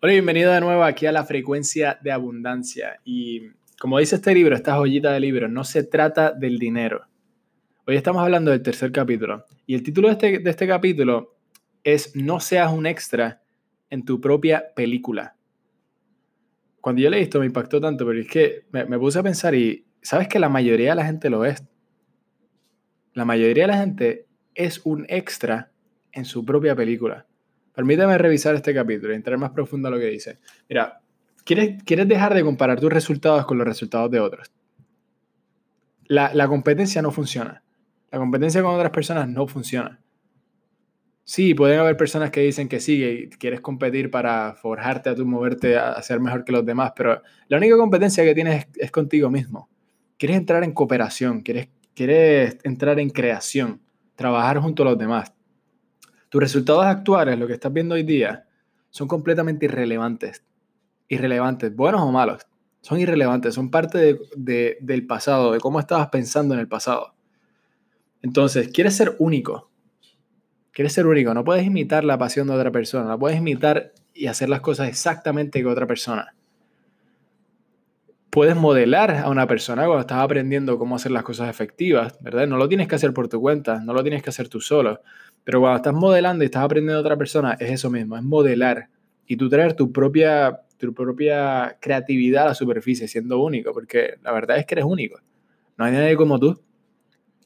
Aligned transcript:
Hola, 0.00 0.12
bienvenido 0.12 0.52
de 0.52 0.60
nuevo 0.60 0.84
aquí 0.84 1.06
a 1.06 1.12
la 1.12 1.24
frecuencia 1.24 1.98
de 2.00 2.12
abundancia. 2.12 3.00
Y 3.04 3.48
como 3.80 3.98
dice 3.98 4.14
este 4.14 4.32
libro, 4.32 4.54
esta 4.54 4.76
joyita 4.76 5.10
de 5.10 5.18
libro, 5.18 5.48
no 5.48 5.64
se 5.64 5.82
trata 5.82 6.30
del 6.30 6.60
dinero. 6.60 7.08
Hoy 7.84 7.96
estamos 7.96 8.22
hablando 8.22 8.52
del 8.52 8.62
tercer 8.62 8.92
capítulo. 8.92 9.44
Y 9.66 9.74
el 9.74 9.82
título 9.82 10.06
de 10.06 10.12
este, 10.12 10.38
de 10.38 10.50
este 10.50 10.68
capítulo 10.68 11.34
es 11.82 12.14
No 12.14 12.38
seas 12.38 12.72
un 12.72 12.86
extra 12.86 13.42
en 13.90 14.04
tu 14.04 14.20
propia 14.20 14.66
película. 14.76 15.34
Cuando 16.80 17.02
yo 17.02 17.10
leí 17.10 17.22
esto 17.22 17.40
me 17.40 17.46
impactó 17.46 17.80
tanto, 17.80 18.06
pero 18.06 18.20
es 18.20 18.28
que 18.28 18.66
me, 18.70 18.84
me 18.84 19.00
puse 19.00 19.18
a 19.18 19.24
pensar 19.24 19.56
y 19.56 19.84
sabes 20.00 20.28
que 20.28 20.38
la 20.38 20.48
mayoría 20.48 20.90
de 20.90 20.94
la 20.94 21.06
gente 21.06 21.28
lo 21.28 21.44
es. 21.44 21.64
La 23.14 23.24
mayoría 23.24 23.64
de 23.64 23.72
la 23.72 23.78
gente 23.78 24.26
es 24.54 24.80
un 24.86 25.06
extra 25.08 25.72
en 26.12 26.24
su 26.24 26.44
propia 26.44 26.76
película. 26.76 27.27
Permítame 27.78 28.18
revisar 28.18 28.56
este 28.56 28.74
capítulo 28.74 29.12
y 29.12 29.14
entrar 29.14 29.38
más 29.38 29.50
profundo 29.52 29.86
a 29.86 29.92
lo 29.92 30.00
que 30.00 30.06
dice. 30.06 30.40
Mira, 30.68 31.00
¿quieres, 31.44 31.80
¿quieres 31.84 32.08
dejar 32.08 32.34
de 32.34 32.42
comparar 32.42 32.80
tus 32.80 32.92
resultados 32.92 33.46
con 33.46 33.56
los 33.56 33.64
resultados 33.64 34.10
de 34.10 34.18
otros? 34.18 34.50
La, 36.08 36.34
la 36.34 36.48
competencia 36.48 37.02
no 37.02 37.12
funciona. 37.12 37.62
La 38.10 38.18
competencia 38.18 38.62
con 38.62 38.74
otras 38.74 38.90
personas 38.90 39.28
no 39.28 39.46
funciona. 39.46 40.00
Sí, 41.22 41.54
pueden 41.54 41.78
haber 41.78 41.96
personas 41.96 42.32
que 42.32 42.40
dicen 42.40 42.68
que 42.68 42.80
sí, 42.80 42.98
que 42.98 43.30
quieres 43.38 43.60
competir 43.60 44.10
para 44.10 44.56
forjarte 44.56 45.10
a 45.10 45.14
tu 45.14 45.24
moverte 45.24 45.78
a 45.78 46.02
ser 46.02 46.18
mejor 46.18 46.44
que 46.44 46.50
los 46.50 46.66
demás, 46.66 46.94
pero 46.96 47.22
la 47.46 47.58
única 47.58 47.76
competencia 47.76 48.24
que 48.24 48.34
tienes 48.34 48.64
es, 48.64 48.68
es 48.74 48.90
contigo 48.90 49.30
mismo. 49.30 49.68
Quieres 50.16 50.36
entrar 50.36 50.64
en 50.64 50.72
cooperación, 50.72 51.42
quieres, 51.42 51.68
quieres 51.94 52.58
entrar 52.64 52.98
en 52.98 53.10
creación, 53.10 53.80
trabajar 54.16 54.58
junto 54.58 54.82
a 54.82 54.86
los 54.86 54.98
demás 54.98 55.32
tus 56.28 56.40
resultados 56.40 56.84
actuales, 56.84 57.38
lo 57.38 57.46
que 57.46 57.54
estás 57.54 57.72
viendo 57.72 57.94
hoy 57.94 58.02
día, 58.02 58.46
son 58.90 59.08
completamente 59.08 59.66
irrelevantes. 59.66 60.44
Irrelevantes, 61.08 61.74
buenos 61.74 62.02
o 62.02 62.12
malos. 62.12 62.46
Son 62.80 63.00
irrelevantes, 63.00 63.54
son 63.54 63.70
parte 63.70 64.18
del 64.36 65.06
pasado, 65.06 65.52
de 65.52 65.60
cómo 65.60 65.80
estabas 65.80 66.08
pensando 66.08 66.54
en 66.54 66.60
el 66.60 66.68
pasado. 66.68 67.14
Entonces, 68.22 68.68
quieres 68.68 68.96
ser 68.96 69.16
único. 69.18 69.70
Quieres 70.72 70.92
ser 70.92 71.06
único. 71.06 71.34
No 71.34 71.44
puedes 71.44 71.66
imitar 71.66 72.04
la 72.04 72.18
pasión 72.18 72.46
de 72.46 72.54
otra 72.54 72.70
persona. 72.70 73.08
No 73.08 73.18
puedes 73.18 73.38
imitar 73.38 73.92
y 74.14 74.26
hacer 74.26 74.48
las 74.48 74.60
cosas 74.60 74.88
exactamente 74.88 75.60
que 75.60 75.66
otra 75.66 75.86
persona. 75.86 76.34
Puedes 78.30 78.56
modelar 78.56 79.10
a 79.10 79.30
una 79.30 79.46
persona 79.46 79.84
cuando 79.86 80.00
estás 80.00 80.18
aprendiendo 80.18 80.78
cómo 80.78 80.96
hacer 80.96 81.12
las 81.12 81.22
cosas 81.22 81.48
efectivas, 81.48 82.18
¿verdad? 82.20 82.46
No 82.46 82.56
lo 82.56 82.68
tienes 82.68 82.86
que 82.86 82.94
hacer 82.94 83.12
por 83.12 83.28
tu 83.28 83.40
cuenta, 83.40 83.80
no 83.80 83.94
lo 83.94 84.02
tienes 84.02 84.22
que 84.22 84.30
hacer 84.30 84.48
tú 84.48 84.60
solo. 84.60 85.00
Pero 85.44 85.60
cuando 85.60 85.76
estás 85.76 85.94
modelando 85.94 86.44
y 86.44 86.46
estás 86.46 86.62
aprendiendo 86.62 86.98
a 86.98 87.00
otra 87.00 87.16
persona, 87.16 87.56
es 87.58 87.70
eso 87.70 87.88
mismo, 87.90 88.16
es 88.16 88.22
modelar. 88.22 88.90
Y 89.26 89.36
tú 89.36 89.48
traer 89.48 89.72
tu 89.72 89.92
propia, 89.92 90.60
tu 90.76 90.92
propia 90.92 91.78
creatividad 91.80 92.44
a 92.44 92.48
la 92.48 92.54
superficie, 92.54 93.08
siendo 93.08 93.38
único, 93.42 93.72
porque 93.72 94.18
la 94.22 94.32
verdad 94.32 94.58
es 94.58 94.66
que 94.66 94.74
eres 94.74 94.84
único. 94.84 95.18
No 95.78 95.86
hay 95.86 95.92
nadie 95.92 96.16
como 96.16 96.38
tú. 96.38 96.60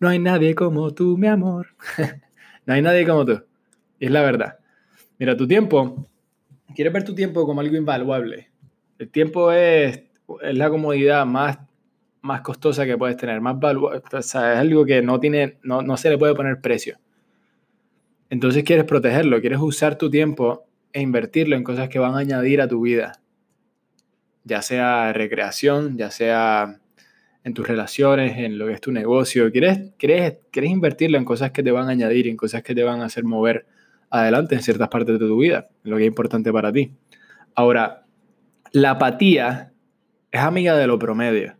No 0.00 0.08
hay 0.08 0.18
nadie 0.18 0.54
como 0.56 0.92
tú, 0.92 1.16
mi 1.16 1.28
amor. 1.28 1.68
no 2.66 2.74
hay 2.74 2.82
nadie 2.82 3.06
como 3.06 3.24
tú. 3.24 3.40
Y 4.00 4.06
es 4.06 4.10
la 4.10 4.22
verdad. 4.22 4.58
Mira, 5.18 5.36
tu 5.36 5.46
tiempo, 5.46 6.08
quieres 6.74 6.92
ver 6.92 7.04
tu 7.04 7.14
tiempo 7.14 7.46
como 7.46 7.60
algo 7.60 7.76
invaluable. 7.76 8.50
El 8.98 9.10
tiempo 9.10 9.52
es, 9.52 10.02
es 10.40 10.56
la 10.56 10.70
comodidad 10.70 11.26
más, 11.26 11.58
más 12.22 12.40
costosa 12.40 12.86
que 12.86 12.96
puedes 12.96 13.16
tener, 13.16 13.40
más 13.40 13.56
sea, 14.20 14.54
es 14.54 14.58
algo 14.58 14.84
que 14.84 15.02
no, 15.02 15.20
tiene, 15.20 15.58
no, 15.62 15.82
no 15.82 15.96
se 15.96 16.10
le 16.10 16.18
puede 16.18 16.34
poner 16.34 16.60
precio. 16.60 16.98
Entonces 18.30 18.64
quieres 18.64 18.86
protegerlo, 18.86 19.40
quieres 19.40 19.58
usar 19.60 19.96
tu 19.98 20.08
tiempo 20.08 20.64
e 20.92 21.00
invertirlo 21.00 21.56
en 21.56 21.64
cosas 21.64 21.88
que 21.88 21.98
van 21.98 22.14
a 22.14 22.18
añadir 22.18 22.60
a 22.60 22.68
tu 22.68 22.80
vida. 22.80 23.20
Ya 24.44 24.62
sea 24.62 25.12
recreación, 25.12 25.96
ya 25.98 26.10
sea 26.10 26.78
en 27.44 27.54
tus 27.54 27.66
relaciones, 27.66 28.38
en 28.38 28.58
lo 28.58 28.66
que 28.66 28.74
es 28.74 28.80
tu 28.80 28.92
negocio. 28.92 29.50
Quieres, 29.50 29.92
quieres, 29.98 30.38
quieres 30.50 30.70
invertirlo 30.70 31.18
en 31.18 31.24
cosas 31.24 31.50
que 31.50 31.62
te 31.62 31.70
van 31.70 31.88
a 31.88 31.92
añadir, 31.92 32.28
en 32.28 32.36
cosas 32.36 32.62
que 32.62 32.74
te 32.74 32.82
van 32.82 33.00
a 33.00 33.06
hacer 33.06 33.24
mover 33.24 33.66
adelante 34.10 34.54
en 34.54 34.62
ciertas 34.62 34.88
partes 34.88 35.18
de 35.18 35.26
tu 35.26 35.38
vida, 35.38 35.68
lo 35.82 35.96
que 35.96 36.04
es 36.04 36.08
importante 36.08 36.52
para 36.52 36.72
ti. 36.72 36.92
Ahora, 37.54 38.04
la 38.72 38.92
apatía 38.92 39.71
es 40.32 40.40
amiga 40.40 40.76
de 40.76 40.86
lo 40.86 40.98
promedio 40.98 41.56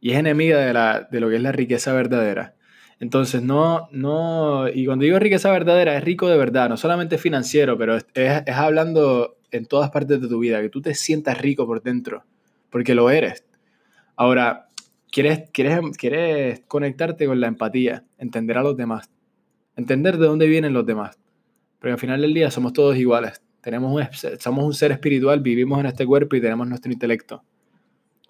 y 0.00 0.12
es 0.12 0.18
enemiga 0.18 0.58
de, 0.58 0.72
la, 0.72 1.08
de 1.10 1.20
lo 1.20 1.28
que 1.28 1.36
es 1.36 1.42
la 1.42 1.52
riqueza 1.52 1.92
verdadera. 1.92 2.54
Entonces, 3.00 3.42
no, 3.42 3.88
no, 3.92 4.68
y 4.68 4.84
cuando 4.84 5.04
digo 5.04 5.18
riqueza 5.18 5.52
verdadera, 5.52 5.96
es 5.96 6.02
rico 6.04 6.28
de 6.28 6.36
verdad, 6.36 6.68
no 6.68 6.76
solamente 6.76 7.16
financiero, 7.16 7.78
pero 7.78 7.96
es, 7.96 8.06
es, 8.14 8.42
hablando 8.48 9.36
en 9.52 9.66
todas 9.66 9.90
partes 9.90 10.20
de 10.20 10.28
tu 10.28 10.40
vida, 10.40 10.60
que 10.60 10.68
tú 10.68 10.82
te 10.82 10.94
sientas 10.94 11.40
rico 11.40 11.64
por 11.64 11.82
dentro, 11.82 12.24
porque 12.70 12.94
lo 12.94 13.08
eres. 13.10 13.44
Ahora, 14.16 14.66
quieres, 15.12 15.48
quieres, 15.52 15.78
quieres 15.96 16.62
conectarte 16.66 17.26
con 17.26 17.40
la 17.40 17.46
empatía, 17.46 18.04
entender 18.18 18.58
a 18.58 18.62
los 18.62 18.76
demás, 18.76 19.08
entender 19.76 20.18
de 20.18 20.26
dónde 20.26 20.48
vienen 20.48 20.72
los 20.72 20.84
demás, 20.84 21.20
porque 21.78 21.92
al 21.92 21.98
final 21.98 22.20
del 22.20 22.34
día 22.34 22.50
somos 22.50 22.72
todos 22.72 22.96
iguales. 22.96 23.42
Tenemos 23.68 23.92
un, 23.92 24.38
somos 24.40 24.64
un 24.64 24.72
ser 24.72 24.92
espiritual, 24.92 25.40
vivimos 25.40 25.78
en 25.80 25.86
este 25.86 26.06
cuerpo 26.06 26.36
y 26.36 26.40
tenemos 26.40 26.66
nuestro 26.66 26.90
intelecto. 26.90 27.44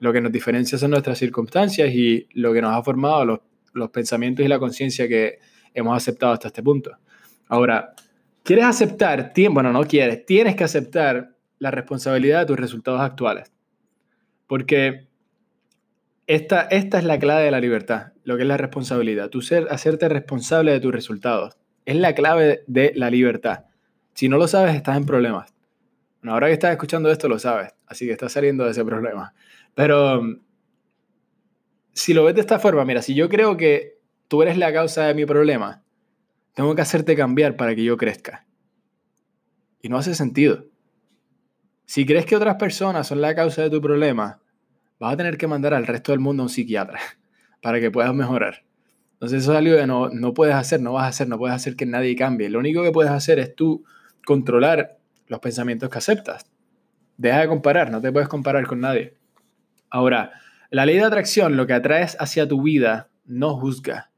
Lo 0.00 0.12
que 0.12 0.20
nos 0.20 0.32
diferencia 0.32 0.76
son 0.78 0.90
nuestras 0.90 1.18
circunstancias 1.18 1.90
y 1.92 2.26
lo 2.34 2.52
que 2.52 2.60
nos 2.60 2.74
ha 2.74 2.82
formado, 2.82 3.24
los 3.24 3.40
los 3.78 3.90
pensamientos 3.90 4.44
y 4.44 4.48
la 4.48 4.58
conciencia 4.58 5.08
que 5.08 5.38
hemos 5.74 5.96
aceptado 5.96 6.32
hasta 6.32 6.48
este 6.48 6.62
punto. 6.62 6.96
Ahora, 7.46 7.94
¿quieres 8.42 8.64
aceptar? 8.64 9.32
Bueno, 9.50 9.72
no 9.72 9.84
quieres, 9.84 10.26
tienes 10.26 10.56
que 10.56 10.64
aceptar 10.64 11.36
la 11.58 11.70
responsabilidad 11.70 12.40
de 12.40 12.46
tus 12.46 12.58
resultados 12.58 13.00
actuales. 13.00 13.50
Porque 14.46 15.08
esta, 16.26 16.62
esta 16.62 16.98
es 16.98 17.04
la 17.04 17.18
clave 17.18 17.44
de 17.44 17.50
la 17.50 17.60
libertad, 17.60 18.12
lo 18.24 18.36
que 18.36 18.42
es 18.42 18.48
la 18.48 18.56
responsabilidad. 18.56 19.30
Tu 19.30 19.40
ser, 19.40 19.66
hacerte 19.70 20.08
responsable 20.08 20.72
de 20.72 20.80
tus 20.80 20.92
resultados. 20.92 21.56
Es 21.84 21.96
la 21.96 22.14
clave 22.14 22.64
de 22.66 22.92
la 22.94 23.10
libertad. 23.10 23.64
Si 24.18 24.28
no 24.28 24.36
lo 24.36 24.48
sabes, 24.48 24.74
estás 24.74 24.96
en 24.96 25.06
problemas. 25.06 25.54
Ahora 26.24 26.48
que 26.48 26.54
estás 26.54 26.72
escuchando 26.72 27.08
esto, 27.08 27.28
lo 27.28 27.38
sabes. 27.38 27.72
Así 27.86 28.04
que 28.04 28.10
estás 28.10 28.32
saliendo 28.32 28.64
de 28.64 28.72
ese 28.72 28.84
problema. 28.84 29.32
Pero 29.76 30.20
si 31.92 32.14
lo 32.14 32.24
ves 32.24 32.34
de 32.34 32.40
esta 32.40 32.58
forma, 32.58 32.84
mira, 32.84 33.00
si 33.00 33.14
yo 33.14 33.28
creo 33.28 33.56
que 33.56 34.00
tú 34.26 34.42
eres 34.42 34.58
la 34.58 34.72
causa 34.72 35.04
de 35.04 35.14
mi 35.14 35.24
problema, 35.24 35.84
tengo 36.52 36.74
que 36.74 36.82
hacerte 36.82 37.14
cambiar 37.14 37.54
para 37.54 37.76
que 37.76 37.84
yo 37.84 37.96
crezca. 37.96 38.44
Y 39.82 39.88
no 39.88 39.98
hace 39.98 40.16
sentido. 40.16 40.66
Si 41.84 42.04
crees 42.04 42.26
que 42.26 42.34
otras 42.34 42.56
personas 42.56 43.06
son 43.06 43.20
la 43.20 43.36
causa 43.36 43.62
de 43.62 43.70
tu 43.70 43.80
problema, 43.80 44.42
vas 44.98 45.14
a 45.14 45.16
tener 45.16 45.38
que 45.38 45.46
mandar 45.46 45.74
al 45.74 45.86
resto 45.86 46.10
del 46.10 46.18
mundo 46.18 46.42
a 46.42 46.46
un 46.46 46.50
psiquiatra 46.50 46.98
para 47.62 47.78
que 47.78 47.92
puedas 47.92 48.12
mejorar. 48.12 48.64
Entonces 49.12 49.44
eso 49.44 49.52
es 49.52 49.58
algo 49.58 49.76
que 49.76 49.86
no, 49.86 50.08
no 50.08 50.34
puedes 50.34 50.56
hacer, 50.56 50.80
no 50.80 50.94
vas 50.94 51.04
a 51.04 51.08
hacer, 51.10 51.28
no 51.28 51.38
puedes 51.38 51.54
hacer 51.54 51.76
que 51.76 51.86
nadie 51.86 52.16
cambie. 52.16 52.50
Lo 52.50 52.58
único 52.58 52.82
que 52.82 52.90
puedes 52.90 53.12
hacer 53.12 53.38
es 53.38 53.54
tú 53.54 53.84
controlar 54.28 54.98
los 55.26 55.40
pensamientos 55.40 55.88
que 55.88 55.96
aceptas. 55.96 56.44
Deja 57.16 57.40
de 57.40 57.48
comparar, 57.48 57.90
no 57.90 58.02
te 58.02 58.12
puedes 58.12 58.28
comparar 58.28 58.66
con 58.66 58.78
nadie. 58.78 59.14
Ahora, 59.88 60.32
la 60.68 60.84
ley 60.84 60.96
de 60.96 61.04
atracción, 61.04 61.56
lo 61.56 61.66
que 61.66 61.72
atraes 61.72 62.14
hacia 62.20 62.46
tu 62.46 62.60
vida, 62.60 63.08
no 63.24 63.56
juzga. 63.56 64.10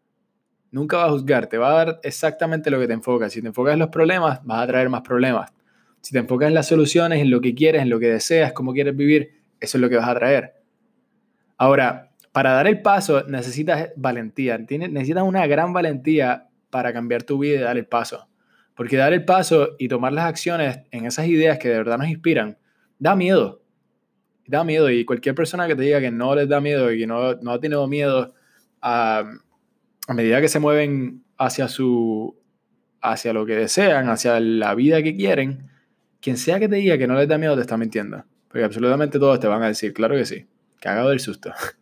Nunca 0.72 0.97
va 0.97 1.04
a 1.04 1.10
juzgar, 1.10 1.47
te 1.47 1.59
va 1.59 1.71
a 1.71 1.84
dar 1.84 2.00
exactamente 2.03 2.72
lo 2.72 2.81
que 2.81 2.88
te 2.88 2.93
enfocas. 2.93 3.32
Si 3.32 3.41
te 3.41 3.47
enfocas 3.47 3.75
en 3.75 3.78
los 3.78 3.91
problemas, 3.91 4.44
vas 4.44 4.65
a 4.65 4.66
traer 4.66 4.88
más 4.88 5.03
problemas. 5.03 5.53
Si 6.00 6.10
te 6.10 6.19
enfocas 6.19 6.48
en 6.48 6.54
las 6.54 6.66
soluciones, 6.66 7.21
en 7.21 7.31
lo 7.31 7.41
que 7.41 7.54
quieres, 7.54 7.81
en 7.81 7.88
lo 7.88 8.00
que 8.00 8.09
deseas, 8.09 8.53
cómo 8.53 8.72
quieres 8.72 8.97
vivir, 8.97 9.41
eso 9.60 9.78
es 9.78 9.81
lo 9.81 9.88
que 9.88 9.94
vas 9.94 10.09
a 10.09 10.15
traer. 10.16 10.54
Ahora, 11.56 12.10
para 12.32 12.50
dar 12.50 12.66
el 12.66 12.82
paso 12.82 13.22
necesitas 13.28 13.91
valentía. 13.94 14.59
necesitas 14.59 15.22
una 15.22 15.47
gran 15.47 15.72
valentía 15.72 16.48
para 16.69 16.92
cambiar 16.92 17.22
tu 17.22 17.38
vida 17.38 17.60
y 17.60 17.62
dar 17.62 17.78
el 17.78 17.87
paso. 17.87 18.27
Porque 18.75 18.97
dar 18.97 19.12
el 19.12 19.25
paso 19.25 19.76
y 19.78 19.88
tomar 19.88 20.12
las 20.12 20.25
acciones 20.25 20.81
en 20.91 21.06
esas 21.06 21.26
ideas 21.26 21.58
que 21.58 21.69
de 21.69 21.76
verdad 21.76 21.98
nos 21.98 22.08
inspiran, 22.08 22.59
da 22.98 23.15
miedo 23.16 23.60
da 24.50 24.65
miedo 24.65 24.91
y 24.91 25.04
cualquier 25.04 25.36
persona 25.36 25.68
que 25.68 25.77
te 25.77 25.83
diga 25.83 26.00
que 26.00 26.10
no 26.10 26.34
les 26.34 26.48
da 26.48 26.60
miedo 26.60 26.92
y 26.92 26.98
que 26.98 27.06
no, 27.06 27.34
no 27.36 27.53
ha 27.53 27.60
tenido 27.60 27.86
miedo 27.86 28.34
a, 28.83 29.24
medida 30.09 30.41
que 30.41 30.48
se 30.48 30.59
mueven 30.59 31.22
hacia 31.39 31.68
su 31.68 32.36
hacia 33.00 33.33
lo 33.33 33.47
que 33.47 33.54
desean, 33.54 34.09
hacia 34.09 34.41
la 34.41 34.74
vida 34.74 35.03
que 35.03 35.16
quieren, 35.16 35.71
quien 36.21 36.36
sea 36.36 36.59
que 36.59 36.68
te 36.68 36.77
diga 36.77 36.98
que 36.98 37.06
no 37.06 37.15
les 37.15 37.28
da 37.28 37.39
miedo 37.39 37.54
te 37.54 37.62
está 37.62 37.77
mintiendo. 37.77 38.24
Porque 38.48 38.65
absolutamente 38.65 39.18
todos 39.18 39.39
te 39.39 39.47
van 39.47 39.62
a 39.62 39.68
decir, 39.68 39.95
claro 39.95 40.16
que 40.16 40.27
sí, 40.27 40.47
cagado 40.80 41.10
del 41.10 41.21
susto. 41.21 41.53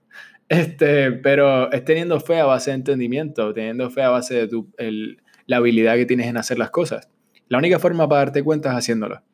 Este, 0.50 1.12
pero 1.12 1.70
es 1.70 1.84
teniendo 1.84 2.18
fe 2.20 2.40
a 2.40 2.46
base 2.46 2.70
de 2.70 2.76
entendimiento, 2.76 3.52
teniendo 3.52 3.90
fe 3.90 4.00
a 4.00 4.08
base 4.08 4.34
de 4.34 4.48
tu, 4.48 4.72
el, 4.78 5.20
la 5.48 5.56
habilidad 5.56 5.96
que 5.96 6.06
tienes 6.06 6.28
en 6.28 6.36
hacer 6.36 6.58
las 6.58 6.70
cosas. 6.70 7.10
La 7.48 7.58
única 7.58 7.80
forma 7.80 8.08
para 8.08 8.26
darte 8.26 8.44
cuenta 8.44 8.68
es 8.68 8.76
haciéndolo. 8.76 9.24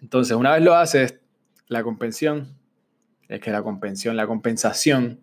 Entonces, 0.00 0.36
una 0.36 0.54
vez 0.54 0.64
lo 0.64 0.74
haces, 0.74 1.20
la 1.68 1.84
compensión, 1.84 2.58
es 3.28 3.40
que 3.40 3.52
la 3.52 3.62
compensión, 3.62 4.16
la 4.16 4.26
compensación 4.26 5.20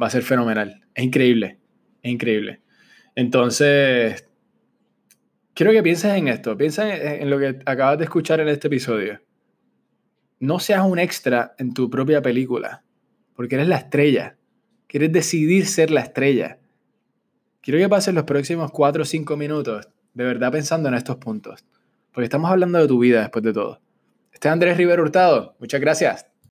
va 0.00 0.06
a 0.06 0.10
ser 0.10 0.22
fenomenal. 0.22 0.86
Es 0.94 1.04
increíble, 1.04 1.58
es 2.00 2.12
increíble. 2.12 2.62
Entonces, 3.16 4.28
quiero 5.52 5.72
que 5.72 5.82
pienses 5.82 6.14
en 6.14 6.28
esto, 6.28 6.56
piensa 6.56 6.94
en, 6.94 7.28
lo 7.28 7.40
que 7.40 7.58
acabas 7.66 7.98
de 7.98 8.04
escuchar 8.04 8.38
en 8.38 8.48
este 8.48 8.68
episodio. 8.68 9.20
No 10.38 10.60
seas 10.60 10.82
un 10.86 11.00
extra 11.00 11.56
en 11.58 11.74
tu 11.74 11.90
propia 11.90 12.22
película, 12.22 12.84
porque 13.34 13.56
eres 13.56 13.66
la 13.66 13.78
estrella. 13.78 14.36
Quieres 14.86 15.10
decidir 15.10 15.66
ser 15.66 15.90
la 15.90 16.02
estrella. 16.02 16.60
Quiero 17.66 17.80
que 17.80 17.88
pases 17.88 18.14
los 18.14 18.22
próximos 18.22 18.70
4 18.70 19.02
o 19.02 19.04
5 19.04 19.36
minutos 19.36 19.88
de 20.14 20.22
verdad 20.22 20.52
pensando 20.52 20.88
en 20.88 20.94
estos 20.94 21.16
puntos, 21.16 21.64
porque 22.12 22.26
estamos 22.26 22.48
hablando 22.48 22.78
de 22.78 22.86
tu 22.86 23.00
vida 23.00 23.22
después 23.22 23.42
de 23.42 23.52
todo. 23.52 23.80
Este 24.32 24.46
es 24.46 24.52
Andrés 24.52 24.76
Rivero 24.76 25.02
Hurtado. 25.02 25.56
Muchas 25.58 25.80
gracias. 25.80 26.26